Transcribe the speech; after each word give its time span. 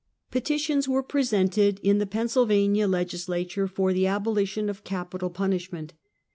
74 0.31 0.33
Half 0.33 0.33
a 0.33 0.33
Centuet. 0.33 0.43
Petitions 0.43 0.87
were 0.87 1.03
presented 1.03 1.79
in 1.83 1.97
the 1.99 2.07
Pennsylvania 2.07 2.87
Leg 2.87 3.09
islature 3.09 3.69
for 3.69 3.93
the 3.93 4.07
abolition 4.07 4.67
of 4.67 4.83
capital 4.83 5.29
punishment. 5.29 5.93